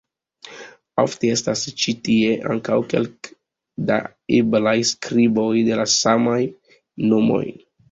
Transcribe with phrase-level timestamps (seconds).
[1.01, 3.37] Ofte estas ĉi tie ankaŭ kelke
[3.91, 4.01] da
[4.41, 6.37] eblaj skriboj de la samaj
[7.15, 7.47] nomoj.